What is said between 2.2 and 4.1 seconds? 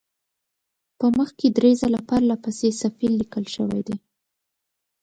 پسې صفیل لیکل شوی دی.